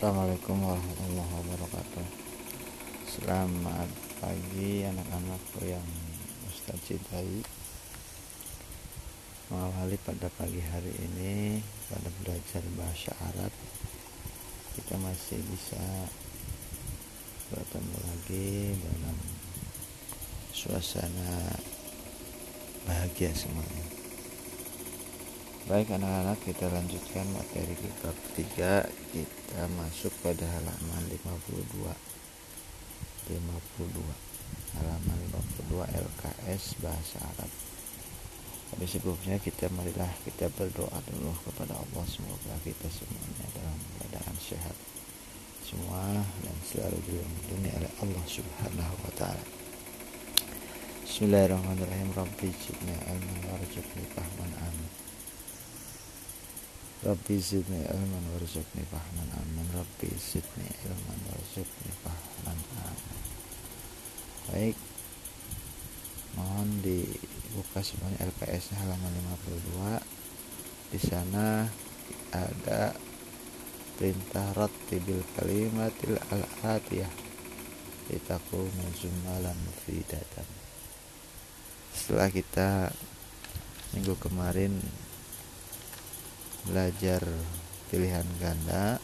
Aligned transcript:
Assalamualaikum 0.00 0.64
warahmatullahi 0.64 1.28
wabarakatuh. 1.44 2.06
Selamat 3.04 3.84
pagi 4.16 4.80
anak-anakku 4.80 5.60
yang 5.68 5.84
Ustaz 6.48 6.80
cintai. 6.88 7.44
Mengawali 9.52 10.00
pada 10.00 10.32
pagi 10.40 10.64
hari 10.64 10.88
ini 11.04 11.60
Pada 11.92 12.08
belajar 12.16 12.64
bahasa 12.80 13.12
Arab 13.28 13.52
Kita 14.72 14.96
masih 15.04 15.36
bisa 15.52 15.84
Bertemu 17.52 17.98
lagi 18.00 18.72
dalam 18.80 19.18
Suasana 20.56 21.60
Bahagia 22.88 23.36
semuanya. 23.36 23.84
Baik 25.68 25.92
anak-anak 25.92 26.40
kita 26.40 26.72
lanjutkan 26.72 27.28
materi 27.36 27.76
bab 28.00 28.16
3 28.32 28.88
Kita 29.12 29.39
masuk 29.74 30.14
pada 30.22 30.46
halaman 30.46 31.02
52 31.10 31.90
52 33.30 34.30
Halaman 34.78 35.18
52 35.66 35.82
LKS 35.82 36.78
Bahasa 36.78 37.18
Arab. 37.26 37.50
Tapi 38.70 38.86
sebelumnya 38.86 39.34
kita 39.42 39.66
marilah 39.74 40.10
kita 40.22 40.46
berdoa 40.54 40.98
dulu 41.10 41.34
kepada 41.42 41.74
Allah. 41.74 42.04
Semoga 42.06 42.54
kita 42.62 42.86
semuanya 42.86 43.46
dalam 43.50 43.78
keadaan 43.98 44.36
sehat 44.38 44.76
Semua 45.66 46.22
dan 46.42 46.56
selalu 46.66 46.98
dilindungi 47.06 47.70
oleh 47.78 47.92
Allah 48.02 48.24
Subhanahu 48.26 48.94
wa 49.06 49.12
Ta'ala. 49.18 49.44
Bismillahirrahmanirrahim. 51.06 52.10
Rabbi 52.14 52.48
jibna 52.50 52.94
ilman 53.10 53.38
warzuqni 53.50 54.06
fahman. 54.14 54.50
Amin 54.66 55.09
Rabbi 57.00 57.40
zidni 57.40 57.80
ilman 57.80 58.24
warzuqni 58.36 58.84
fahman 58.92 59.32
amin. 59.32 59.64
Rabbi 59.72 60.12
zidni 60.20 60.68
ilman 60.84 61.20
warzuqni 61.32 61.88
fahman 62.04 62.60
amin. 62.76 63.20
Baik. 64.52 64.76
Mohon 66.36 66.68
dibuka 66.84 67.80
semuanya 67.80 68.28
LPS 68.28 68.76
halaman 68.76 69.16
52 69.40 70.92
Di 70.92 71.00
sana 71.00 71.64
ada 72.36 72.92
perintah 73.96 74.52
rattibil 74.52 75.24
kalimatil 75.40 76.20
al-atiyah. 76.28 77.08
Litakuna 78.12 78.86
jumlalan 79.00 79.56
mufidatan. 79.56 80.48
Setelah 81.96 82.28
kita 82.28 82.92
minggu 83.96 84.20
kemarin 84.20 84.76
belajar 86.68 87.22
pilihan 87.88 88.26
ganda. 88.42 89.00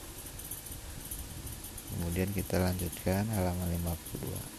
Kemudian 1.92 2.28
kita 2.34 2.60
lanjutkan 2.60 3.24
halaman 3.32 3.72
52 3.80 4.56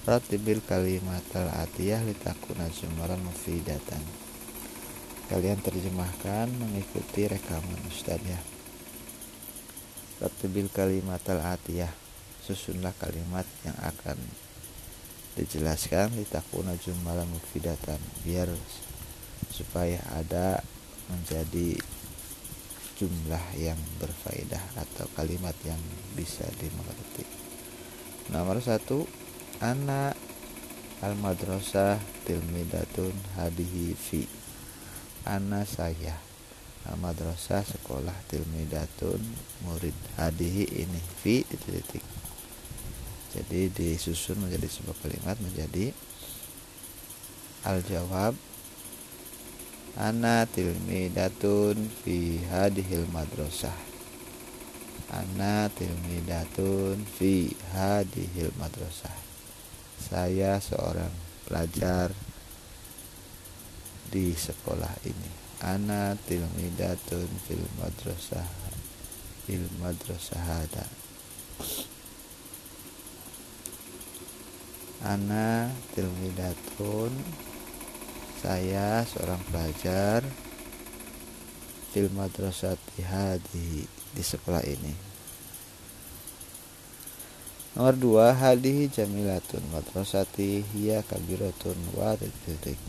Ratibil 0.00 0.64
kalimat 0.64 1.22
al-atiyah 1.36 2.00
litakuna 2.02 2.72
sumaran 2.72 3.20
mufidatan. 3.20 4.00
Kalian 5.28 5.60
terjemahkan 5.60 6.48
mengikuti 6.50 7.28
rekaman 7.28 7.78
Ustaz 7.86 8.18
ya. 8.24 8.40
Ratibil 10.24 10.72
kalimat 10.72 11.20
al-atiyah 11.28 11.92
Susunlah 12.40 12.96
kalimat 12.96 13.44
yang 13.62 13.76
akan 13.78 14.16
dijelaskan 15.36 16.16
litakuna 16.16 16.72
jumalan 16.80 17.28
mufidatan. 17.28 18.00
Biar 18.24 18.48
supaya 19.52 20.00
ada 20.16 20.64
menjadi 21.12 21.76
jumlah 23.00 23.56
yang 23.56 23.80
berfaedah 23.96 24.60
atau 24.76 25.08
kalimat 25.16 25.56
yang 25.64 25.80
bisa 26.12 26.44
dimengerti. 26.60 27.24
Nomor 28.28 28.60
satu, 28.60 29.08
anak 29.64 30.20
al 31.00 31.16
madrasah 31.16 31.96
tilmidatun 32.28 33.16
hadihi 33.40 33.96
fi. 33.96 34.28
Ana 35.24 35.64
saya 35.64 36.12
al 36.84 37.00
madrasah 37.00 37.64
sekolah 37.64 38.16
tilmidatun 38.28 39.24
murid 39.64 39.96
hadihi 40.20 40.84
ini 40.84 41.00
fi 41.24 41.40
titik. 41.48 42.04
Jadi 43.32 43.72
disusun 43.72 44.44
menjadi 44.44 44.68
sebuah 44.68 44.96
kalimat 45.00 45.40
menjadi 45.40 45.96
al 47.64 47.80
jawab 47.80 48.36
Ana 49.98 50.46
tilmidatun 50.46 51.90
fi 51.90 52.38
hadihil 52.46 53.08
madrasah. 53.10 53.74
Ana 55.10 55.66
tilmidatun 55.74 57.02
fi 57.02 57.50
hadihil 57.74 58.54
madrasah. 58.54 59.16
Saya 59.98 60.62
seorang 60.62 61.10
pelajar 61.48 62.14
di 64.10 64.30
sekolah 64.34 64.94
ini. 65.06 65.30
Ana 65.60 66.16
tilmidatun 66.16 67.28
fil 67.44 67.66
madrasah 67.76 68.48
fil 69.44 69.68
madrasah 69.76 70.40
hada 70.40 70.86
Ana 75.04 75.68
tilmidatun 75.92 77.12
saya 78.40 79.04
seorang 79.04 79.36
pelajar 79.52 80.24
fil 81.92 82.08
madrasati 82.16 83.04
hadi 83.04 83.84
di 83.84 84.22
sekolah 84.24 84.64
ini. 84.64 84.94
Nomor 87.76 88.00
dua 88.00 88.26
hadihi 88.32 88.88
jamilatun 88.88 89.60
madrasati 89.68 90.64
hiya 90.72 91.04
kabiratun 91.04 91.76
wa 91.92 92.16
titik 92.16 92.80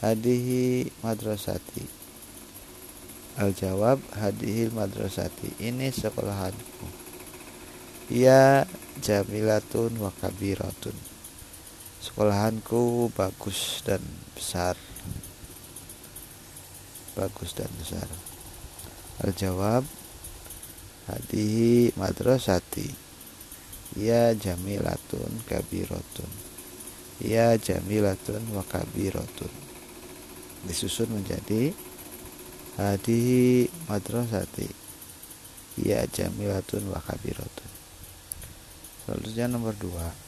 hadihi 0.00 0.86
madrasati 1.02 1.82
al 3.42 3.50
jawab 3.58 3.98
hadihi 4.14 4.70
madrasati 4.70 5.58
ini 5.58 5.90
sekolahanku. 5.90 6.86
Ya 8.06 8.70
jamilatun 9.02 9.98
wa 9.98 10.14
kabiratun 10.14 11.15
sekolahanku 12.00 13.08
bagus 13.16 13.80
dan 13.86 14.02
besar. 14.36 14.76
Bagus 17.16 17.56
dan 17.56 17.70
besar. 17.80 18.04
Al 19.24 19.32
jawab 19.32 19.84
hadihi 21.08 21.96
madrasati. 21.96 22.92
Ya 23.96 24.36
jamilatun 24.36 25.40
kabirotun. 25.48 26.28
Ya 27.24 27.56
jamilatun 27.56 28.44
wa 28.52 28.60
kabirotun. 28.68 29.52
Disusun 30.68 31.16
menjadi 31.16 31.72
hadihi 32.76 33.72
madrasati. 33.88 34.68
Ya 35.80 36.04
jamilatun 36.04 36.92
wa 36.92 37.00
kabirotun. 37.00 37.70
Selanjutnya 39.06 39.46
nomor 39.48 39.72
dua 39.78 40.25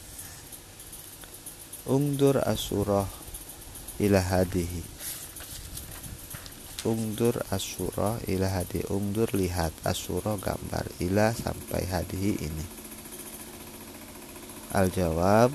Ungdur 1.89 2.37
asurah 2.45 3.09
ila 3.97 4.21
hadihi. 4.21 4.85
Ungdur 6.85 7.41
asurah 7.49 8.21
ila 8.29 8.45
hadi 8.45 8.85
Ungdur 8.93 9.33
lihat 9.33 9.73
asurah 9.81 10.37
gambar 10.37 10.85
ila 11.01 11.33
sampai 11.33 11.89
hadihi 11.89 12.45
ini. 12.45 12.65
Al 14.69 14.93
jawab 14.93 15.49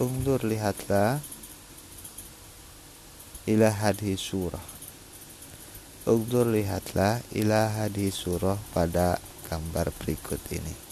Ungdur 0.00 0.40
lihatlah 0.48 1.20
ila 3.44 3.68
hadihi 3.76 4.16
surah. 4.16 4.66
Ungdur 6.08 6.48
lihatlah 6.48 7.20
ila 7.36 7.76
hadihi 7.76 8.08
surah 8.08 8.56
pada 8.72 9.20
gambar 9.52 9.92
berikut 10.00 10.40
ini 10.48 10.85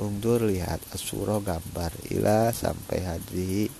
Ungdur 0.00 0.46
lihat 0.48 0.82
asuro 0.90 1.38
gambar. 1.38 1.94
Ila 2.10 2.50
sampai 2.50 2.98
hadi 3.04 3.70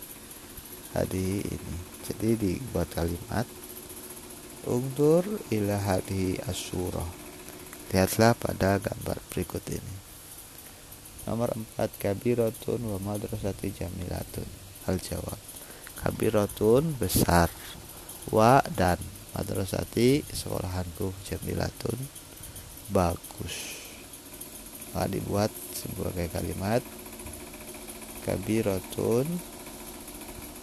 hadi 0.95 1.43
ini. 1.43 1.77
Jadi 2.05 2.31
dibuat 2.37 2.93
kalimat 2.93 3.49
Ungdur 4.65 5.25
ila 5.53 5.77
hadi 5.77 6.41
asuro 6.49 7.05
lihatlah 7.93 8.33
pada 8.33 8.81
gambar 8.81 9.21
berikut 9.29 9.61
ini. 9.69 9.95
Nomor 11.29 11.53
4 11.77 12.01
kabiratun 12.01 12.81
wa 12.91 12.99
madrasati 12.99 13.71
jamilatun. 13.71 14.49
Al 14.89 14.97
jawab 14.99 15.37
kabiratun 16.01 16.97
besar 16.97 17.53
wa 18.33 18.65
dan 18.73 18.97
madrasati 19.37 20.25
sekolahanku 20.27 21.13
jamilatun 21.29 21.97
bagus. 22.89 23.85
Maka 24.97 25.13
dibuat 25.13 25.53
sebagai 25.85 26.33
kalimat. 26.33 26.81
Kabiratun 28.25 29.29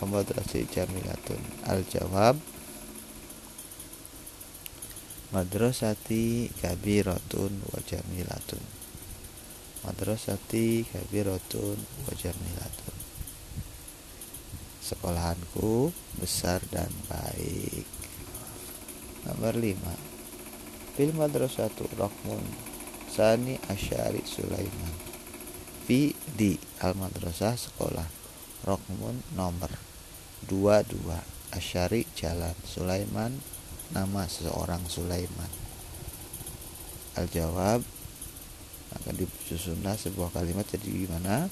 pembadrasi 0.02 0.66
jamilatun. 0.66 1.42
Al 1.70 1.86
jawab 1.86 2.42
madrasati 5.30 6.50
kabiratun 6.58 7.54
wa 7.70 7.80
jamilatun. 7.86 8.64
Madrasati 9.86 10.90
kabiratun 10.90 11.78
wa 11.78 12.14
jamilatun. 12.18 12.98
Sekolahanku 14.82 15.94
besar 16.18 16.66
dan 16.74 16.90
baik. 17.06 17.86
Nomor 19.30 19.54
5 19.54 20.12
fil 20.98 21.14
madrasatu 21.16 21.88
rokmun 21.96 22.44
sani 23.08 23.56
asyari 23.72 24.20
sulaiman 24.28 25.11
fi 25.92 26.16
di 26.16 26.56
al 26.80 26.96
madrasah 26.96 27.60
sekolah 27.60 28.08
rokmun 28.64 29.36
nomor 29.36 29.68
22 30.48 31.04
asyari 31.52 32.08
jalan 32.16 32.56
sulaiman 32.64 33.36
nama 33.92 34.24
seseorang 34.24 34.88
sulaiman. 34.88 35.52
Al 37.20 37.28
jawab 37.28 37.84
akan 38.96 39.14
disusunlah 39.20 40.00
sebuah 40.00 40.32
kalimat 40.32 40.64
jadi 40.64 40.88
gimana? 40.88 41.52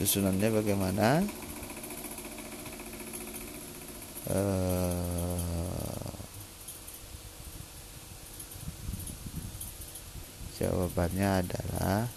Susunannya 0.00 0.48
bagaimana? 0.48 1.08
Uh, 4.32 5.13
jawabannya 10.64 11.28
adalah 11.44 12.08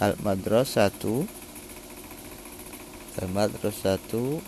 al 0.00 0.16
madrasatu 0.24 1.28
al 3.20 3.28
madrasatu 3.28 4.40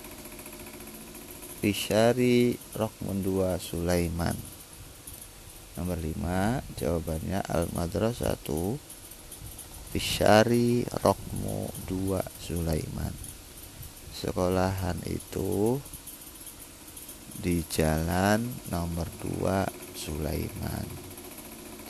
Bishari 1.65 2.61
Rokmun 2.77 3.25
2 3.25 3.57
Sulaiman. 3.57 4.37
Nomor 5.81 5.97
5 5.97 6.77
Jawabannya 6.77 7.41
Al 7.41 7.73
Madrasatu 7.73 8.77
Bishari 9.89 10.85
Rokmu 11.01 11.73
2 11.89 12.21
Sulaiman 12.37 13.34
Sekolahan 14.15 14.95
itu 15.11 15.83
Di 17.35 17.67
jalan 17.67 18.47
nomor 18.71 19.11
2 19.19 19.67
Sulaiman. 19.99 20.87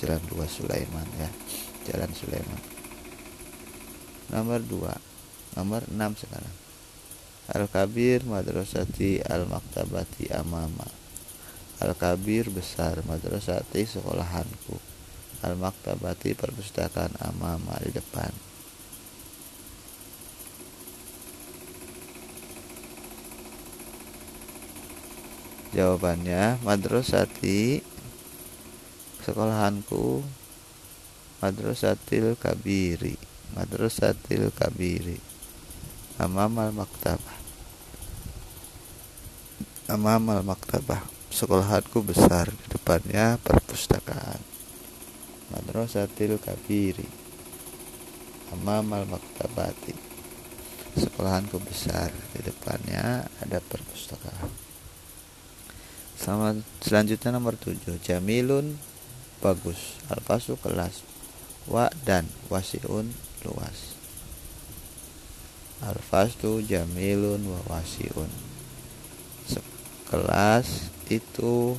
Jalan 0.01 0.23
2 0.33 0.49
Sulaiman 0.49 1.05
ya. 1.21 1.29
Jalan 1.85 2.11
Sulaiman. 2.17 2.63
Nomor 4.33 4.65
2 4.65 5.61
nomor 5.61 5.85
6 5.85 6.25
sekarang. 6.25 6.57
Al-Kabir 7.45 8.25
Madrasati 8.25 9.21
Al-Maktabati 9.21 10.33
Amama. 10.33 10.89
Al-Kabir 11.85 12.49
besar 12.49 13.05
Madrasati 13.05 13.85
sekolahanku. 13.85 14.81
Al-Maktabati 15.45 16.33
perpustakaan 16.33 17.21
Amama 17.21 17.77
di 17.85 17.93
depan 17.93 18.54
Jawabannya 25.75 26.63
Madrasati 26.63 27.83
sekolahanku 29.27 30.23
Madrasatil 31.43 32.39
Kabiri 32.39 33.19
Madrasatil 33.59 34.55
Kabiri. 34.55 35.19
Amamal 36.23 36.71
Maktabah 36.71 37.39
Amamal 39.91 40.47
Maktabah 40.47 41.03
Sekolahanku 41.35 42.07
besar 42.07 42.55
Di 42.55 42.67
depannya 42.71 43.35
perpustakaan. 43.43 44.39
Madrasatil 45.51 46.39
Kabiri. 46.39 47.07
Amamal 48.55 49.11
Maktabati 49.11 49.95
Sekolahanku 51.03 51.59
besar 51.67 52.15
Di 52.31 52.47
depannya 52.47 53.27
ada 53.43 53.59
perpustakaan 53.59 54.64
Sama 56.15 56.57
selanjutnya 56.81 57.35
nomor 57.35 57.59
7 57.59 57.99
Jamilun 58.01 58.79
bagus. 59.45 59.99
Alfasu 60.09 60.57
kelas. 60.61 61.05
Wa 61.69 61.93
dan 62.05 62.29
Wasiun 62.49 63.13
luas. 63.45 63.95
Al-fasdu 65.85 66.65
jamilun 66.65 67.45
wa 67.45 67.61
wasiun. 67.77 68.31
Sekelas 69.45 70.89
itu 71.13 71.77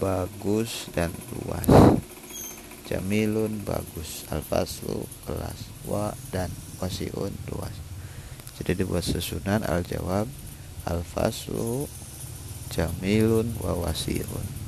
bagus 0.00 0.88
dan 0.96 1.12
luas. 1.34 1.68
Jamilun 2.88 3.60
bagus. 3.68 4.24
Al-faslu 4.32 5.04
kelas. 5.28 5.68
Wa 5.84 6.16
dan 6.32 6.48
wasiun 6.80 7.36
luas. 7.52 7.76
Jadi 8.56 8.84
dibuat 8.84 9.04
susunan 9.04 9.64
al-jawab 9.64 10.28
Al-faslu 10.88 11.84
jamilun 12.70 13.50
wa 13.58 13.74
wasiun 13.74 14.60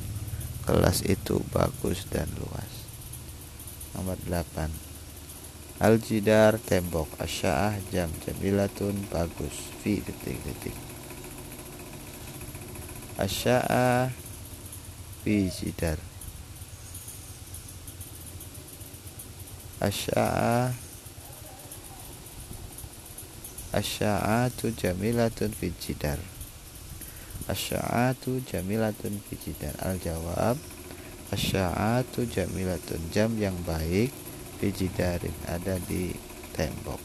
Kelas 0.62 1.02
itu 1.02 1.42
bagus 1.50 2.06
dan 2.06 2.30
luas. 2.38 2.70
Nomor 3.98 4.14
8 4.30 4.70
Al-jidar 5.82 6.62
tembok 6.62 7.10
asya'ah 7.18 7.74
jam 7.90 8.06
jamilatun 8.22 8.94
bagus. 9.10 9.74
Fi 9.82 9.98
detik-detik. 9.98 10.78
Asya'ah 13.18 14.14
fi 15.26 15.50
jidar. 15.50 15.98
Asya'ah 19.82 20.70
Asya'atu 23.74 24.70
jamilatun 24.78 25.50
fi 25.50 25.74
jidar 25.74 26.22
Asya'atu 27.52 28.40
jamilatun 28.48 29.20
fi 29.28 29.36
jidar 29.36 29.76
Al-jawab 29.84 30.56
Asya'atu 31.32 32.28
jamilatun. 32.28 33.08
Jam 33.08 33.32
yang 33.40 33.56
baik 33.64 34.12
fijidarin 34.60 35.32
ada 35.48 35.80
di 35.88 36.12
tembok. 36.52 37.00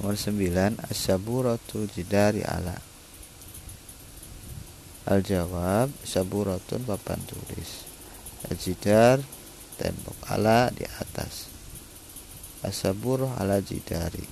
Nomor 0.00 0.16
9 0.16 0.80
asyaburatu 0.88 1.84
jidari 1.92 2.40
ala. 2.40 2.80
Al 5.04 5.20
jawab 5.20 5.92
saburatun 6.00 6.80
papan 6.88 7.20
tulis. 7.28 7.84
Al 8.48 8.56
jidar 8.56 9.20
tembok 9.76 10.16
ala 10.32 10.72
di 10.72 10.88
atas. 10.88 11.52
Asabur 12.64 13.28
ala 13.36 13.60
jidari. 13.60 14.24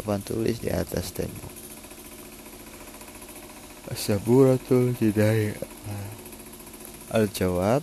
Papan 0.00 0.24
tulis 0.24 0.56
di 0.56 0.72
atas 0.72 1.12
tembok 1.12 1.59
asaburatul 3.90 4.94
jidari 4.96 5.54
al 7.10 7.26
jawab 7.30 7.82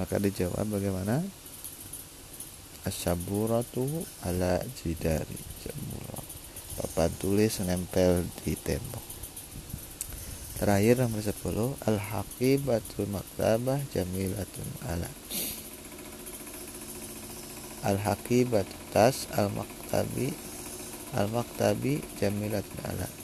maka 0.00 0.16
dijawab 0.16 0.66
bagaimana? 0.72 1.20
Asyaburatu 2.82 3.86
ala 4.24 4.58
jidari. 4.80 5.38
Jamura 5.62 6.18
papan 6.72 7.12
tulis 7.20 7.60
nempel 7.62 8.24
di 8.42 8.56
tembok. 8.56 9.04
Terakhir 10.56 11.04
nomor 11.04 11.20
10 11.20 11.76
al 11.84 11.98
haqibatul 12.00 13.06
maktabah 13.12 13.78
jamilatun 13.92 14.68
ala. 14.88 15.10
Al 17.84 18.00
haqibatul 18.00 18.82
tas 18.96 19.28
al 19.36 19.52
maktabi 19.52 20.32
al 21.12 21.28
maktabi 21.28 22.00
jamilatun 22.16 22.80
ala 22.88 23.21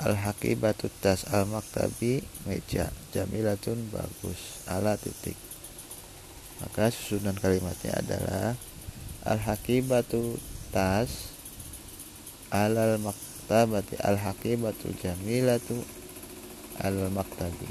al 0.00 0.18
hakibatu 0.18 0.90
tas 1.02 1.26
al 1.30 1.46
maktabi 1.46 2.24
meja. 2.48 2.90
Jamilatun 3.14 3.90
bagus. 3.94 4.64
Ala 4.66 4.98
titik. 4.98 5.38
Maka 6.62 6.90
susunan 6.90 7.38
kalimatnya 7.38 7.98
adalah 7.98 8.58
al 9.24 9.40
hakibatu 9.40 10.38
tas 10.74 11.34
alal 12.54 13.02
maktabati 13.02 13.98
al 13.98 14.14
hakibatu 14.14 14.94
jamilatu 15.00 15.74
al 16.78 17.10
maktabi 17.10 17.66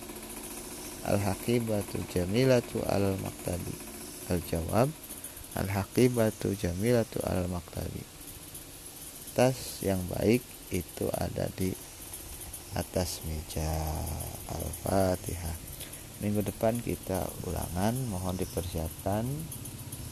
al 1.08 1.20
hakibatu 1.24 2.04
jamilatu 2.12 2.84
al 2.90 3.16
maktabi 3.24 3.76
al 4.28 4.44
jawab 4.50 4.90
al 5.56 5.70
hakibatu 5.72 6.52
jamilatu 6.60 7.24
al 7.24 7.48
maktabi 7.48 8.04
tas 9.38 9.80
yang 9.86 10.04
baik 10.12 10.44
itu 10.74 11.06
ada 11.16 11.48
di 11.56 11.72
atas 12.74 13.22
meja 13.30 13.70
Al-Fatihah. 14.50 15.58
Minggu 16.22 16.42
depan 16.46 16.80
kita 16.80 17.28
ulangan 17.46 17.94
mohon 18.10 18.38
dipersiapkan. 18.40 19.26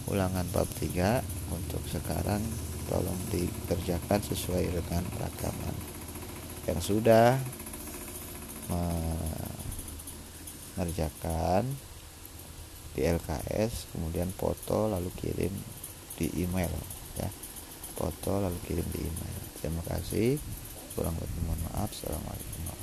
Ulangan 0.10 0.50
bab 0.50 0.66
3 0.82 1.22
untuk 1.54 1.86
sekarang 1.86 2.42
tolong 2.90 3.16
dikerjakan 3.30 4.20
sesuai 4.26 4.66
dengan 4.74 5.06
rekaman. 5.22 5.76
Yang 6.66 6.82
sudah 6.90 7.38
mengerjakan 10.76 11.70
di 12.92 13.08
LKS 13.08 13.88
kemudian 13.96 14.28
foto 14.36 14.92
lalu 14.92 15.08
kirim 15.16 15.54
di 16.20 16.28
email 16.44 16.74
ya. 17.16 17.30
Foto 17.96 18.42
lalu 18.42 18.58
kirim 18.68 18.84
di 18.92 19.00
email. 19.06 19.42
Terima 19.62 19.86
kasih 19.86 20.42
kurang 20.96 21.16
lebih 21.18 21.42
mohon 21.48 21.60
maaf. 21.72 21.90
Assalamualaikum 21.92 22.81